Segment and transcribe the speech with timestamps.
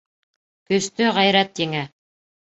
[0.71, 1.83] Көстө ғәйрәт еңә.